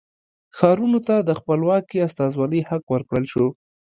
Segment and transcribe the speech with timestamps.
[0.57, 3.47] ښارونو ته د خپلواکې استازولۍ حق ورکړل شو.